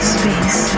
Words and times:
space. 0.00 0.74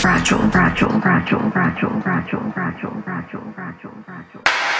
Fragile, 0.00 0.48
fragile, 0.50 1.00
fragile, 1.00 1.50
fragile, 1.50 2.00
fragile, 2.00 2.52
fragile, 2.52 3.02
fragile, 3.02 4.02
fragile. 4.04 4.77